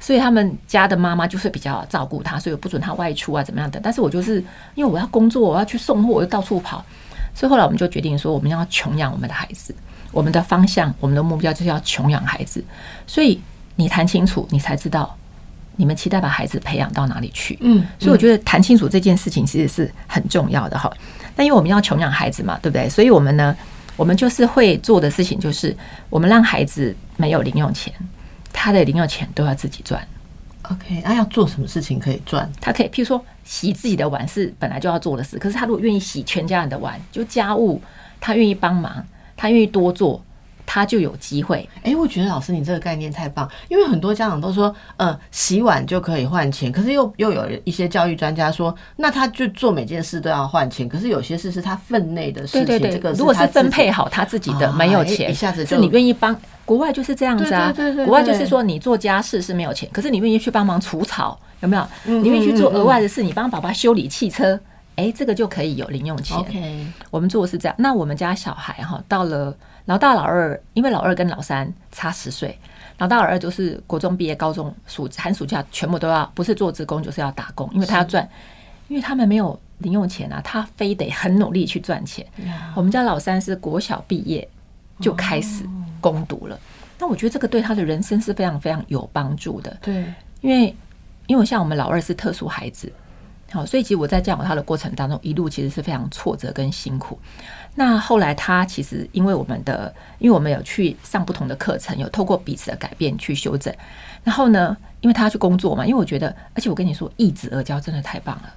[0.00, 3.78] 所以他们家的妈妈就是比较照顾他，所以我不准他外出啊，怎么样的。
[3.80, 4.42] 但是我就是
[4.74, 6.84] 因为我要工作，我要去送货，我就到处跑，
[7.32, 9.72] 所以后来我们就决定说，我们要穷养我们的孩子，
[10.16, 12.64] 我们的方向，我们的目标就是要穷养孩子。
[13.06, 13.38] 所以
[13.74, 15.14] 你谈清楚，你才知道
[15.76, 17.58] 你们期待把孩子培养到哪里去。
[17.60, 20.90] 嗯，所以我觉得谈清楚这件事情其实是很重要的哈。
[21.36, 22.88] 那因为我们要穷养孩子嘛，对不对？
[22.88, 23.54] 所以我们呢，
[23.94, 25.76] 我们就是会做的事情就是，
[26.08, 27.92] 我们让孩子没有零用钱，
[28.54, 30.02] 他的零用钱都要自己赚。
[30.62, 32.50] OK，那、要做什么事情可以赚？
[32.58, 37.80] 他可以，譬如说洗自己的碗是本来就要做的事，可是他如果愿意洗全家人的碗，就家务，
[38.18, 39.04] 他愿意帮忙，
[39.36, 40.22] 他愿意多做，
[40.64, 41.68] 他就有机会。
[41.82, 56.36] 哎、我觉得老师你这个概念太棒，因为很多家长都说，呃，洗碗就可以换钱，可是又又有一些教育专家说，那他就做每件事都要换钱，可是有些事是他分内的事情，对对对，这个如果是分配好他自己的，没有钱，一下子就是你愿意帮。
[56.64, 61.88] 国外就是这样子啊，对对对对国外就是说你做家事是没有钱，可是你愿意去帮忙除草，有没有？
[62.06, 64.58] 嗯你愿意去做额外的事，你帮爸爸修理汽车，
[64.96, 66.36] 哎，这个就可以有零用钱。
[66.36, 67.76] OK，我们做的是这样。
[67.78, 72.58] 那我们家小孩哈，到了老大、老二，因为老二跟老三差十岁，
[72.98, 78.28] 老大、老二就是国中毕业，高中暑寒暑假全部都要不是做职工就是要打工，因为他要赚，
[78.88, 82.26] 因为他们没有零用钱啊，他非得很努力去赚钱。
[82.74, 84.48] 我们家老三是国小毕业
[84.98, 85.64] 就开始
[86.00, 86.58] 攻读了，
[86.98, 89.76] 那我觉得这个对他的人生是非常非常有帮助的。
[89.82, 90.04] 对，
[90.40, 90.74] 因为
[91.26, 92.90] 因为像我们老二是特殊孩子，
[93.56, 97.18] 好，所以其实我在教导他的过程当中，一路其实是非常挫折跟辛苦。
[97.74, 103.74] 那后来他其实因为我们的，因为我们有去上不同的课程，有透过彼此的改变去修正。
[104.22, 108.52] 然后呢，因为他要去工作嘛，因为我觉得，而且我跟你说，易子而教真的太棒了，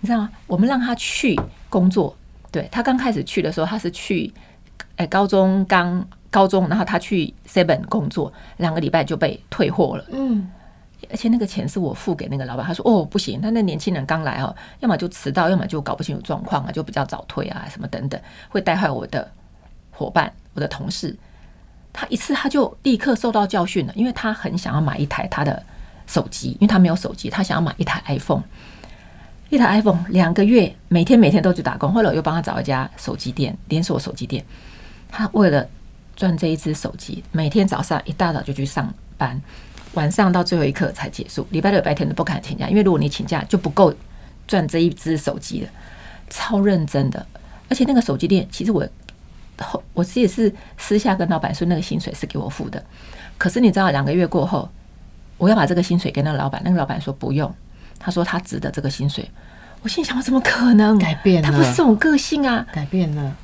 [0.00, 0.30] 你知道吗？
[0.46, 1.36] 我们让他去
[1.68, 2.16] 工作，
[2.52, 4.32] 对他刚开始去的时候，他是去
[4.94, 10.04] 哎高中刚高中，然后他去 Seven 工作，两个礼拜就被退货了。
[10.12, 10.48] 嗯，
[11.10, 19.30] 而且那个钱是我付给那个老板，他说哦不行，他那年轻人刚来哦，要么就迟到，要么就搞不清楚状况啊，就比较早退啊，什么等等，会带坏我的
[19.90, 21.16] 伙伴、我的同事。
[21.92, 25.62] 他一次他就立刻受到教训了，因为他很想要买一台他的
[26.06, 28.42] 手机，因为他没有手机，他想要买一台 iPhone。
[29.50, 31.90] 一台 iPhone 两个月，每天每天都去打工。
[31.92, 34.44] 后来我又帮他找一家手机店，连锁手机店。
[35.08, 35.66] 他为了
[36.14, 39.40] 赚这一只手机，每天早上一大早就去上班，
[39.94, 41.46] 晚上到最后一刻才结束。
[41.50, 43.94] 礼拜六、礼拜天都不敢请假，因为如果你请假就不够
[44.46, 45.68] 赚这一只手机了。
[46.30, 47.26] 超认真的，
[47.70, 48.86] 而且那个手机店其实我
[49.58, 52.84] 后我自己是私下跟老板说，那个薪水是给我付的。
[53.38, 54.68] 可是你知道，两个月过后，
[55.38, 57.52] 我要把这个薪水给那个老板，那个老板说不用。
[57.98, 59.28] 他说他值得这个薪水，
[59.82, 61.42] 我心想我怎么可能改变？
[61.42, 63.36] 他不是这种个性啊，改变了。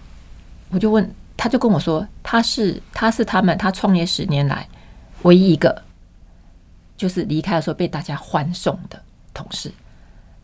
[0.71, 4.69] 我就问，他就跟我说，他是他是他们他创业十年来
[5.23, 5.83] 唯一一个，
[6.97, 9.01] 就是离开的时候被大家欢送的
[9.33, 9.73] 同事，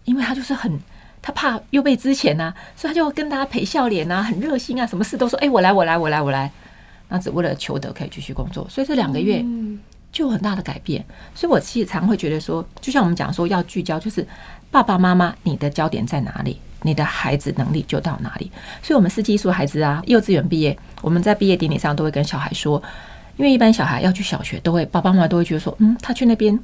[0.04, 0.78] 因为他就是很
[1.20, 6.50] 他怕又被之前呐，所以他就跟大家陪笑脸啊，很热心啊，什么事都说哎我来我来我来我来，
[7.08, 9.44] 那只为了求得可以继续工作，所以这两个月。
[10.12, 11.04] 就有很大的改变，
[11.36, 14.26] 所以我其实常会觉得说，就像我们讲说要聚焦，就是
[14.68, 18.50] 爸爸妈妈，你的焦点在哪里，你的孩子能力就到哪里。
[18.82, 22.82] 所以，我们是技术孩子啊，幼稚园毕业，我们在毕业典礼上都会跟小孩说，
[23.36, 26.58] 因为一般小孩要去小学，都会爸爸妈妈都会觉得说，嗯，他去那边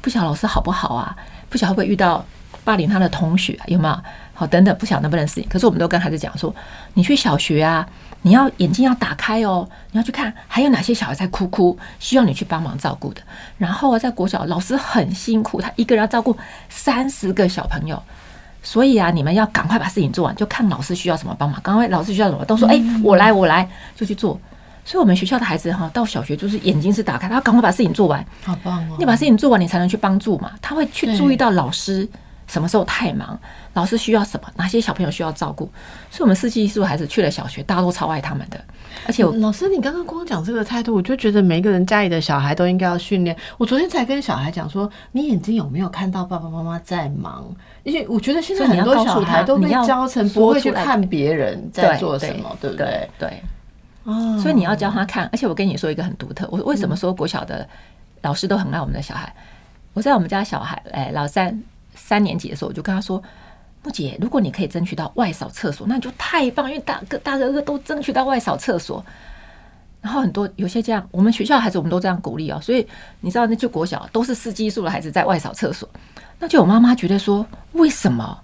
[0.00, 1.16] 不晓得老师好不好啊，
[1.48, 2.24] 不晓得会不会遇到
[2.64, 3.98] 霸凌他的同学有没有
[4.34, 5.48] 好等等，不晓得能不能适应。
[5.48, 6.54] 可是我们都跟孩子讲说，
[6.94, 7.88] 你去小学啊。
[8.22, 13.20] 你要眼睛要打开哦，你要去看还有哪些小孩在哭哭，需要你去帮忙照顾的。
[13.56, 16.36] 然后啊，在国小老师很辛苦，他一个人要照顾
[16.68, 18.02] 三十个小朋友，
[18.60, 21.62] 所以啊，你们要赶快把事情做完，就看老师需要什么帮忙。
[21.62, 24.38] 赶快老师需要什么，都说哎，我来我来，就去做。
[24.88, 28.96] 所以，我们学校的孩子哈，到小学就是眼睛是打开，他赶快把事情做完，好棒哦！
[28.98, 30.52] 你把事情做完，你才能去帮助嘛。
[30.62, 32.08] 他会去注意到老师。
[32.46, 33.38] 什么时候太忙，
[33.74, 35.70] 老师需要什么，哪些小朋友需要照顾，
[36.10, 38.58] 所以我们四季艺术孩子去了小学，大家都超爱他们的。
[39.06, 43.36] 而且老师，你刚刚光讲这个态度，我就觉得每一个人家里的小孩都应该要训练。
[43.58, 47.54] 我昨天才跟小孩讲说，你眼睛有没有看到爸爸妈妈在忙？
[47.82, 53.06] 因为我觉得现在很多小孩都被教成不会去看别人在做什么，对不对？
[53.18, 53.42] 对。
[54.10, 54.38] 哦。
[54.42, 57.68] 所以你要教他看，而且我跟你说一个很独特，我为什么说国小的
[58.22, 59.32] 老师都很爱我们的小孩？
[59.94, 61.62] 我在我们家小孩，哎，老三。
[62.00, 63.20] 三年级的时候，我就跟他说
[63.82, 69.04] ：“木姐，如果你可以争取到外扫厕所，那你就太棒，因为大哥大哥哥都争取到外扫厕所。
[70.00, 72.60] 然后很多有些这样，我们学校孩子我们都这样鼓励哦。
[72.62, 72.86] 所以
[73.20, 75.88] 你知道，那就国小都是四基数的孩子在外扫厕所，
[76.38, 78.40] 那就有妈妈觉得说，为什么？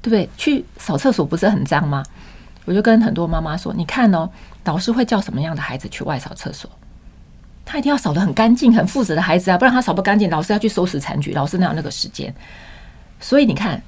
[0.00, 0.26] 对不对？
[0.38, 2.02] 去扫厕所不是很脏吗？
[2.70, 4.30] 我就跟很多妈妈说，你看哦，
[4.64, 6.70] 老师会叫什么样的孩子去外扫厕所？”
[7.66, 12.32] 他一定要扫得很干净、很负责的孩子啊，不然他扫不干净，老师要去收拾残局，老师哪有那个时间？
[13.18, 13.82] 所以你看，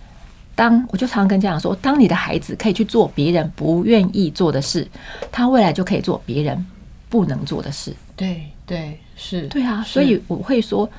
[0.57, 4.85] 当我就常常跟家长说，当你的孩子可以去做别人不愿意做的事，
[5.31, 6.66] 他未来就可以做别人
[7.09, 7.95] 不能做的事。
[8.16, 9.85] 对对是，对啊。
[9.87, 10.90] 所以我会说，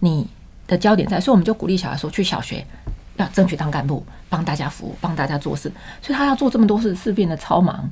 [0.00, 0.26] 你
[0.66, 2.66] 的焦点在，所以我们就鼓励小孩说，去小学
[3.14, 5.70] 要争取当干部，帮大家服务，帮大家做事。
[6.02, 7.90] 所以他要做这么多事，是变得超忙。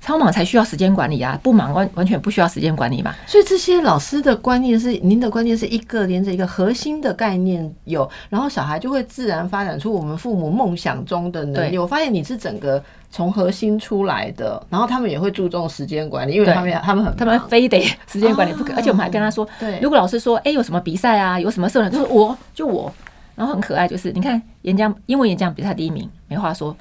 [0.00, 3.14] 超忙才需要时间管理啊，不忙完完全不需要时间管理嘛。
[3.26, 11.78] 所以这些老师的观念是，您的观念是一个连着一个核心的概念有，然后小孩就会自然发展出我们父母梦想中的能力。
[11.78, 22.92] 我发现你是整个从核心出来的，然后他们也会注重时间管理，因为他们他们很他们非得时间管理不可，而且我们还跟他说，对，如果老师说哎有什么比赛啊，有什么社团，就是我就我，
[23.34, 26.76] 然后很可爱，就是你看演讲英文演讲比赛第一名没话说，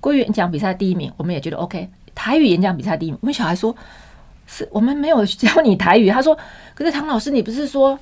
[0.00, 1.88] 国语演讲比赛第一名，我们也觉得 OK。
[2.14, 3.74] 台语演讲比赛第一名，我们小孩说
[4.46, 6.36] ：“是我们没有教你台语。”他说
[6.74, 7.98] ：“可是唐老师，你不是说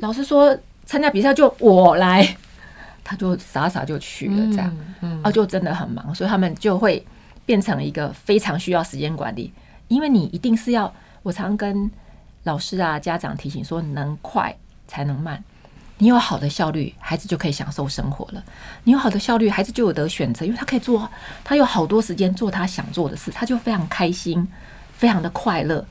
[0.00, 2.36] 老师说参加比赛就我来？”
[3.02, 4.76] 他就傻傻就去了，这样，
[5.22, 7.04] 啊，就真的很忙，所以他们就会
[7.44, 9.52] 变成一个非常需要时间管理，
[9.88, 10.90] 因为你一定是要
[11.22, 11.90] 我常跟
[12.44, 14.56] 老师啊、家长提醒说，能快
[14.88, 15.42] 才能慢。
[16.04, 18.44] 你有好的效率，孩子就可以享受生活了。
[18.82, 21.08] 你有好的效率，孩子就有得选择，因为他可以做，
[21.42, 24.46] 他有好多时间做他想做的事，他就非常开心，
[24.92, 25.82] 非常的快乐。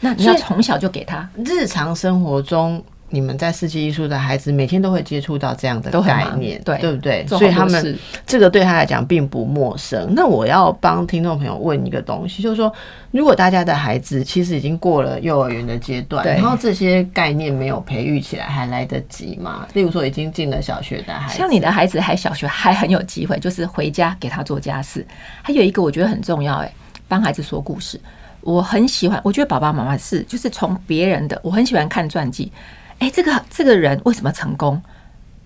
[0.00, 7.26] 那你要从小就给他日常生活中你们在四季艺术的孩子每天都会接触到这样的概念，对对不对？
[7.26, 10.12] 所以他们这个对他来讲并不陌生。
[10.14, 12.72] 那我要帮听众朋友问一个东西，就是说，
[13.10, 19.66] 如果大家的孩子其实已经过了幼儿园的阶段，然后这些概念没有培育起来，还来得及吗？
[19.72, 25.06] 例如说，已经进了小学的孩子，像你的孩子还小学，还很有机会，就是回家给他做家事。
[25.42, 26.70] 还有一个我觉得很重要，哎，
[27.08, 27.98] 帮孩子说故事。
[28.40, 32.52] 我很喜欢，我觉得爸爸妈妈是就是从别人的，我很喜欢看传记。
[32.98, 34.80] 哎，这个这个人为什么成功？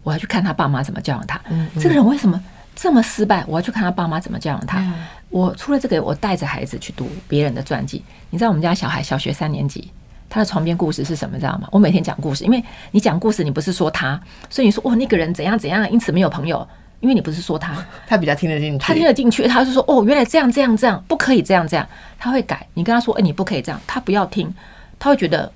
[0.02, 1.40] 我要去看他爸妈怎么教养他。
[1.80, 2.42] 这个人为什么
[2.74, 3.44] 这么失败？
[3.46, 4.78] 我要去看他爸妈怎么教养他。
[4.80, 4.94] 嗯
[5.32, 8.04] 我除了这个，我带着孩子去读别人的传记。
[8.28, 9.90] 你知道我们家小孩小学三年级，
[10.28, 11.38] 他的床边故事是什么？
[11.38, 11.66] 知道吗？
[11.72, 16.68] 我每天讲故事，因为你讲故事，你不是说他，所以你说哦那个人怎样怎样，因此没有朋友，
[17.00, 17.74] 因为你不是说他，
[18.06, 21.88] 他比较听得进去，他听得进去，他就说哦原来这样这样这样，不可以这样这样，
[22.18, 22.66] 他会改。
[22.74, 24.54] 你跟他说哎你不可以这样，他不要听，
[24.98, 25.50] 他会觉得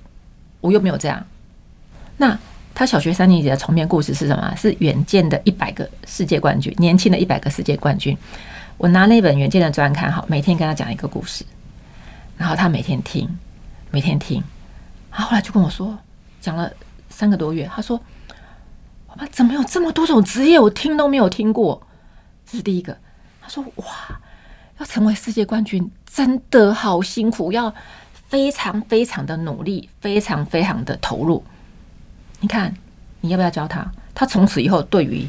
[0.59, 1.23] 我又没有这样。
[2.17, 2.37] 那
[2.75, 4.53] 他小学三年级的重编故事是什么？
[4.55, 8.15] 是远见的一百个世界冠军，年轻的一百个世界冠军。
[8.77, 11.43] 我拿那本远见的专刊，好，每天跟他讲一个故事，
[12.37, 13.27] 然后他每天听，
[13.89, 14.43] 每天听，
[15.09, 15.97] 他后来就跟我说，
[16.39, 16.71] 讲了
[17.09, 17.99] 三个多月，他说
[19.09, 21.81] ：“我爸怎么有这么多种职业，我听都没有听过。”
[22.45, 22.95] 这是第一个。
[23.41, 23.85] 他说：“哇，
[24.77, 27.73] 要成为世界冠军真的好辛苦，要
[28.27, 31.43] 非常非常的努力，非常非常的投入。
[32.47, 32.73] 看，
[33.21, 33.85] 你要不要教他？
[34.15, 35.27] 他从此以后对于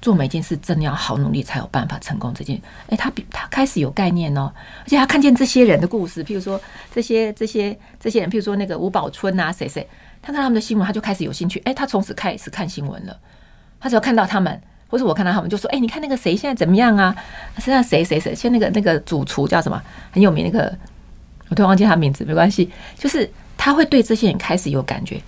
[0.00, 2.32] 做每件事真的要好努力才有办法成功。
[2.34, 6.60] 这件，哎，他比他开始有概念哦，而且他看见这些人的故事，譬如说
[6.94, 9.86] 这些这些这些人，譬如说那个吴宝春啊，谁谁，
[10.22, 11.60] 他看他们的新闻，他就开始有兴趣。
[11.64, 13.18] 哎，他从此开始看新闻了。
[13.78, 17.14] 他只要看到他们，或者我看到他们，就说：“哎，你看那个谁现在怎么样啊？
[17.58, 19.82] 现在谁谁谁，现在那个那个主厨叫什么
[20.12, 20.72] 很有名那个，
[21.48, 22.70] 我突然忘记他名字，没关系。
[22.96, 25.20] 就是他会对这些人开始有感觉，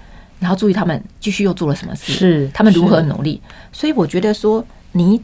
[0.44, 3.40] 然后注意他们继续又做了什么事，是他们如何努力。
[3.72, 5.18] 所以我觉得说，你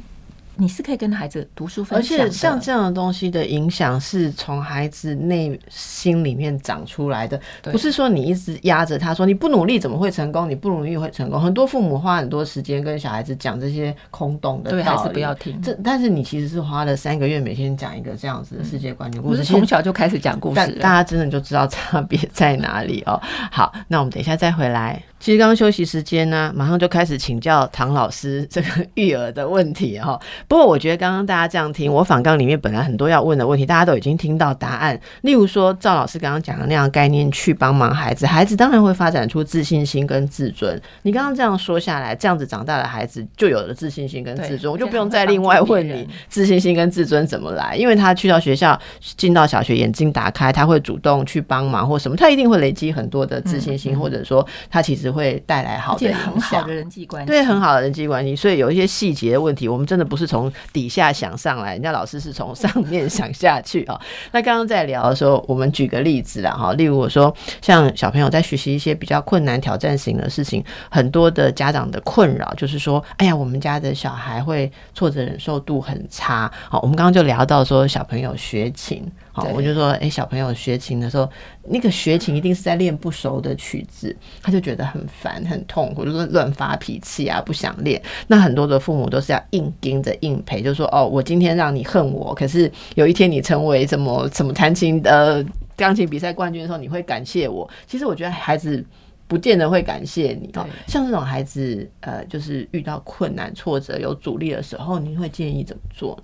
[0.61, 10.49] 你是可以跟孩子读书分享的，且像这样的东西的影响是从孩子内心里面长出来的，对不是说你一直压着他说你不努力怎么会成功？
[10.49, 11.41] 你不努力会成功。
[11.41, 15.61] 很多父母花很多时间跟小孩子讲这些空洞的对孩子道理不要听。
[15.63, 23.19] 这但是你其实是花了三个月，每天讲一个这样子的世界观念故事，我是从小就开始讲故事，但大家真的就知道差别在哪里哦。
[23.51, 25.03] 好，那我们等一下再回来。
[25.19, 30.19] 其实刚刚休息时间呢，马上就开始请教唐老师这个育儿的问题哈、
[30.51, 35.01] 不过我觉得刚刚大家这样听，我访纲里面本来很多要问的问题，大家都已经听到答案。
[35.21, 40.83] 例如说赵老师刚刚讲的那样概念，去帮忙孩子，孩子当然会发展出自信心跟自尊。
[41.03, 48.77] 你刚刚这样说下来，这样子长大的孩子就有了自信心跟自尊，我就不用再另外问你自信心跟自尊怎么来，因为他去到学校，
[49.17, 56.75] 进到小学，眼睛打开，他会主动去帮忙或什么，他一定会累积很多的自信心，或者说他其实会带来好的影响很好的。
[56.75, 64.01] 人际关系，对，很好的人际关系，所以有一些细节的问题，我们真的不是从从底下想上来，人家老师是从上面想下去啊、
[64.33, 76.51] 那刚刚在聊的时候，我们举个例子啦哈，例如我说，像小朋友在学习一些比较困难、挑战型的事情，很多的家长的困扰就是说，哎呀，我们家的小孩会挫折忍受度很差。
[76.71, 81.29] 好，我们刚刚就聊到说，小朋友学琴，好，我就说，哎，小朋友学琴的时候，
[81.69, 88.01] 那个学琴一定是在练不熟的曲子，他就觉得很烦、很痛苦，就是乱发脾气啊，不想练。
[88.27, 95.45] 那很多的父母都是要硬盯着硬陪，就说哦，我今天让你恨我，可是有一天你成为什么什么弹琴的
[95.77, 97.69] 钢琴比赛冠军的时候，你会感谢我。
[97.87, 98.85] 其实我觉得孩子。
[99.31, 106.21] 不见得会感谢你哦，像这种孩子，呃，就是遇到困难、挫折、有阻力的时候，你会建议怎么做？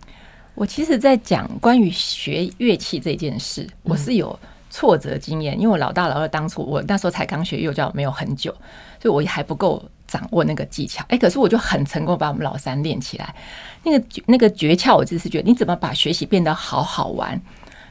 [0.57, 4.37] 我其实，在讲关于学乐器这件事，我是有
[4.71, 8.51] 挫折经验，因为我老大、老二当初我那时候才刚学幼教，没有很久，
[9.01, 11.05] 所以我还不够掌握那个技巧。
[11.09, 13.35] 哎，可是我就很成功把我们老三练起来。
[13.83, 17.39] 那个那个诀窍，我就是觉得你怎么把学习变得好好玩。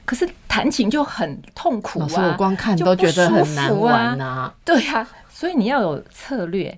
[0.03, 6.75] 可是弹琴就很痛苦老师，我啊，光看都觉得舒很难服玩啊呐、对呀、所以你要有策略。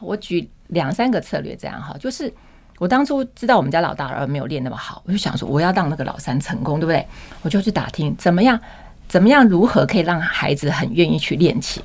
[0.00, 2.32] 我举两三个策略，这样哈，就是
[2.80, 7.06] 我当初知道我们家老大老二没有练那么好，我就想说我要让那个老三成功，对不对？
[7.42, 8.58] 我就去打听怎么样，
[9.06, 11.82] 怎么样如何可以让孩子很愿意去练琴。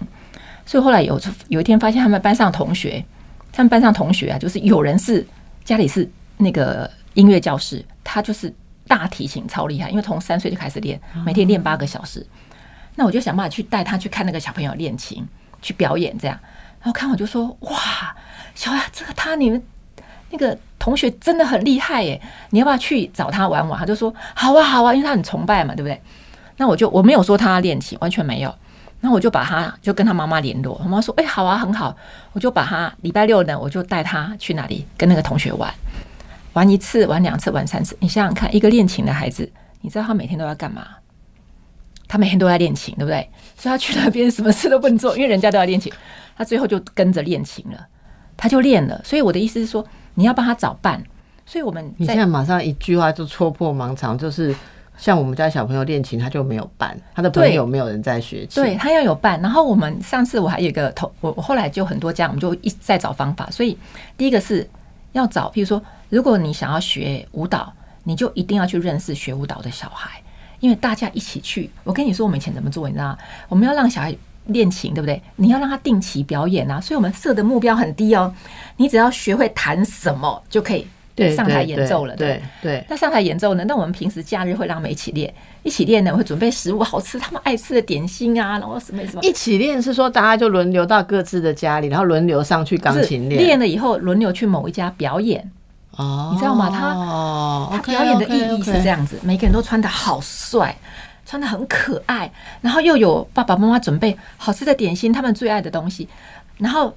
[0.66, 3.04] 所以后来有有一天发现他们班上同学，
[3.52, 5.28] 他们班上同学啊，就是有人是
[5.66, 8.52] 家里是那个音乐教室，他就是
[8.88, 12.26] 大提琴超厉害，因为从三岁就开始练，每天练八个小时。
[12.96, 15.28] 那我就想办法去带他去看那个小朋友练琴，
[15.62, 16.40] 去表演这样。
[16.80, 18.16] 然后看我就说：“哇，
[18.54, 19.62] 小雅，这个他你们
[20.30, 22.22] 那个同学真的很厉害耶！
[22.52, 26.02] 你要不要去找他玩玩？”他就说：“好啊，好啊，因为他很崇拜嘛，对不对？”
[26.58, 28.54] 那我就我没有说他要练琴，完全没有。
[29.02, 31.96] 那我就把他就跟他妈妈联络，他妈说：“哎、好啊，很好。”
[32.34, 35.72] 我就把他礼拜六呢，我就带他去哪里跟那个同学玩，
[36.54, 37.96] 玩一次，玩两次，玩三次。
[38.00, 39.52] 你想想看，一个练琴的孩子，
[39.82, 40.88] 你知道他每天都要干嘛？
[42.08, 43.30] 他每天都在练琴，对不对？
[43.58, 45.92] 所以他去那边什么事都不能做，因为人家都要练琴，
[46.38, 47.88] 他最后就跟着练琴了，
[48.38, 49.02] 他就练了。
[49.04, 49.86] 所以我的意思是说，
[50.16, 51.02] 你要帮他找伴。
[51.46, 54.56] 所以我们你现在马上一句话就戳破盲肠，就是
[54.98, 59.40] 像我们家小朋友练琴，他就没有伴，他的朋友没有人在学琴，对他要有伴。
[59.42, 63.48] 然后我们上次我还有一个同我我后来就很多家，我们就一直在找方法。
[63.52, 63.78] 所以
[64.18, 64.68] 第一个是
[65.12, 67.72] 要找，譬如说，如果你想要学舞蹈，
[68.04, 70.20] 你就一定要去认识学舞蹈的小孩，
[70.60, 71.70] 因为大家一起去。
[71.84, 73.18] 我跟你说，我们以前怎么做，你知道吗？
[73.50, 74.16] 我们要让小孩。
[74.48, 75.22] 练琴对不对？
[75.36, 78.34] 你要让他定期表演啊，所以我们设的目标很低哦。
[78.78, 80.86] 你只要学会弹什么就可以
[81.16, 82.16] 对，上台演奏了。
[82.16, 83.64] 对对，那上台演奏呢？
[83.66, 85.34] 那我们平时假日会让他们一起练，
[85.64, 89.22] 一起练呢，我会准备食物好吃，他们爱吃的点心啊，然后什么什么。
[89.24, 95.50] 一起练是说大家就轮流到各自的家里，然后轮流上去钢就是琴练了以后轮流去某一家表演。
[95.98, 100.76] 哦，你知道吗他哦他表演的意义是这，样子，每个人都穿的好帅，
[101.26, 106.08] 穿的很可爱，然后又有爸爸妈妈准备好吃的点心，他们最爱的东西，
[106.58, 106.96] 然后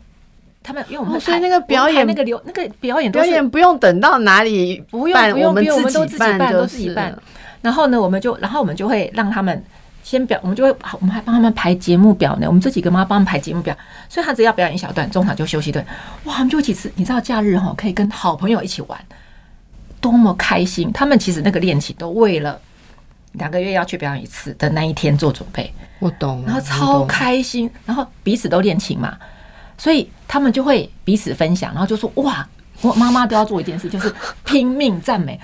[0.62, 7.16] 他们因为我们哦所以那个表演那个流那个表演表演不用等到哪里不用办我们不用不用，我们都自己办，就都自己办。
[7.62, 9.64] 然后呢，我们就然后我们就会让他们
[10.03, 10.70] 先表，我们就会
[11.01, 12.47] 我们还帮他们排节目表呢。
[12.47, 13.76] 我们这几个妈帮他们排节目表，
[14.09, 15.85] 所以他只要表演一小段，中场就休息一段。
[16.24, 18.99] 哇，他们就一起吃，你知道假日哈可以跟好朋友一起玩，
[20.01, 20.93] 多么开心！
[20.93, 22.61] 他们其实那个恋情都为了
[23.39, 25.72] 两个月要去表演一次的那一天做准备。
[26.01, 29.16] 我懂，然后超开心，然后彼此都练琴嘛，
[29.76, 32.47] 所以他们就会彼此分享，然后就说哇，
[32.82, 34.14] 我妈妈都要做一件事，就是
[34.45, 35.41] 拼命赞美。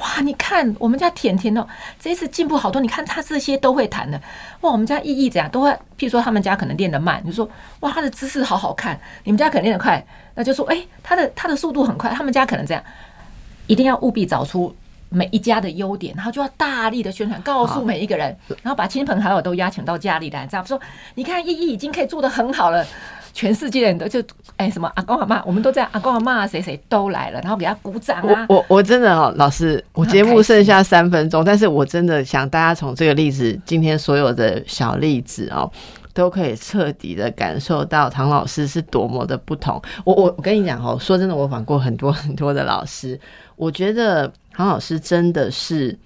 [0.00, 1.66] 哇，你看我们家甜甜哦，
[1.98, 2.80] 这一次进步好多。
[2.80, 4.16] 你看他这些都会弹的，
[4.60, 5.70] 哇，我们家意义怎样都会。
[5.98, 8.98] 譬如说他们家可能练得慢，你就说哇，他的姿势好好看。
[9.24, 10.02] 你们家可能练得快，
[10.36, 12.10] 那就说哎，他的他的速度很快。
[12.10, 12.82] 他们家可能这样，
[13.66, 14.72] 一定要务必找出
[15.08, 20.80] 每一家的优点，然后就要大力的宣传，告诉每一个人，然后把亲朋好友都邀请到家里来，这样说，
[21.14, 22.84] 你看依依已经可以做的很好了。
[23.34, 24.20] 全世界人都就
[24.56, 28.56] 哎什么阿公阿妈，我们都这样，阿公阿妈谁谁都来了，然后给他鼓掌啊我。
[28.56, 35.70] 我我真的哦，老师，我节目剩下三分钟，但是我真的想大家从这个例子，今天所有的小例子哦，
[36.12, 39.80] 都可以彻底的感受到唐老师是多么的不同。
[40.04, 43.20] 我我我跟你讲哦，说真的，我访过很多很多的老师，
[43.54, 45.96] 我觉得唐老师真的是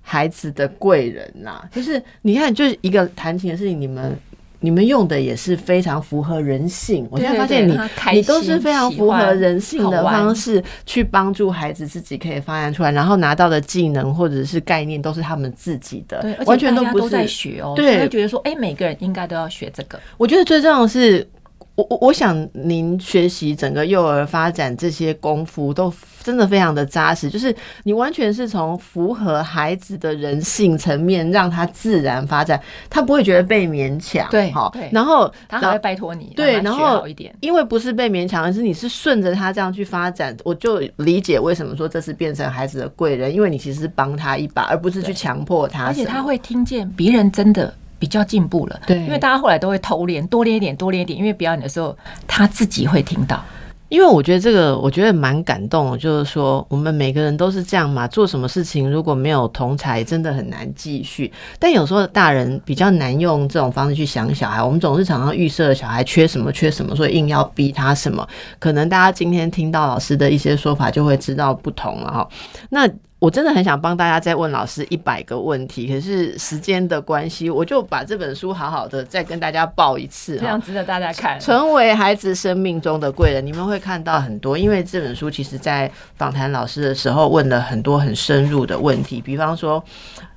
[0.00, 4.16] 孩子的贵人呐、就是你看，就是一个弹琴的事情，你们。
[4.60, 7.78] 你们用的也是非常符合人性，我现在发现你
[8.14, 17.28] 你都是非常符合人性的方式去帮助孩子自己可以发展出来，然后拿到的技能或者是概念都是他们自己的完全都不是都在是。
[17.34, 20.00] 学哦，对觉得说，哎，每个人应该都要学这个。
[20.16, 21.28] 我觉得最重要的是，
[21.76, 32.58] 我我我想您学习整个幼儿发展这些功夫都真的非常的扎实，就是你完全是从符合孩子的人性层面让他自然发展，
[32.88, 37.34] 他不会觉得被勉强，对好，然后他还会拜托你，对，然后好一点。
[37.40, 45.86] 因为不是被勉强，而是你是顺着他这样去发展，我就理解为什么说这是变成孩子的贵人，因为你其实是帮他一把，而不是去强迫他。
[45.86, 53.42] 而且他会听见别人真的比较进步了，对因为大家后来都会偷练，多练一点，多练一点，因为表演的时候他自己会听到。
[53.90, 61.30] 因为我觉得这个，我觉得蛮感动的，就是说我们每个人都是这样嘛，做什么事情如果没有同才，真的很难继续。
[61.60, 68.26] 但有时候大人比较难用这种方式去想小孩，我们总是常常预设小孩缺什么缺什么，所以硬要逼他什么。
[68.58, 72.28] 可能大家今天听到老师的一些说法，就会知道不同了哈。
[72.70, 72.88] 那
[73.24, 80.60] 我真的很想帮大家再问老师一百个问题，可是时间的关系，我就把这本书好好的再跟大家报一次哈这样。
[80.60, 81.40] 值得大家看。
[81.40, 84.58] 成为孩子生命中的贵人，你们会看到很多。
[84.58, 89.82] 因为这本书其实在访谈老师的时候问了很多很深入的问题，比方说。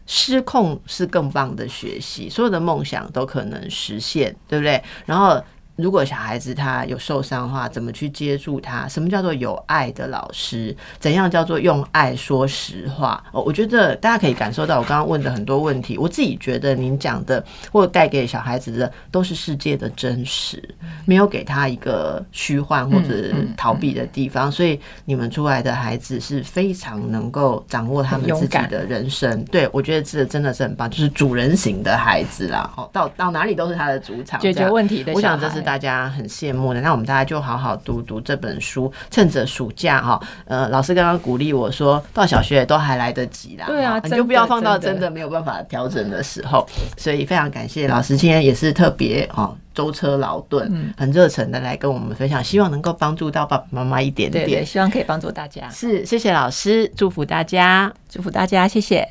[0.09, 4.81] 失控是更棒的学习，所有的梦想都可能实现，对不对？
[5.05, 5.38] 然后，
[5.78, 8.88] 如果小孩子他有受伤的话，怎么去接住他？
[8.88, 10.75] 什么叫做有爱的老师？
[10.99, 13.23] 怎样叫做用爱说实话？
[13.32, 20.61] 哦，我觉得大家可以感受到我刚刚问的很多问题，我自己觉得您讲的或者带给小孩子的都是世界的真实，
[21.05, 29.43] 没有给他一个虚幻或者逃避的地方，所以你们出来的孩子是非常能够掌握他们自己的人生。
[29.45, 32.73] 对我觉得这真的是很棒，就是主人型的孩子啦。
[32.75, 36.80] 哦，到到哪里都是他的主场，解决问题的我想小孩这是大家很羡慕的。
[36.80, 43.65] 那我们大家就好好读读这本书，趁着暑假哈，呃，老师刚刚鼓励我说，到小学都还来得及啦。
[43.68, 46.65] 对啊，你就不要放到真的没有办法调整的时候。
[46.95, 49.53] 所以非常感谢老师今天也是特别哦。
[49.74, 54.43] 舟车劳顿，很热忱的来跟我们分享，希望能够帮助到爸爸妈妈一点点。
[54.43, 55.70] 对，希望可以帮助大家。
[55.70, 59.05] 是，谢谢老师，祝福大家，祝福大家，谢谢。